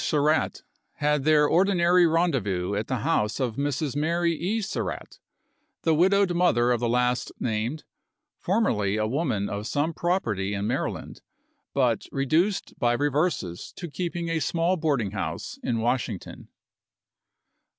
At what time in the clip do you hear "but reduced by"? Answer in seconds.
11.75-12.93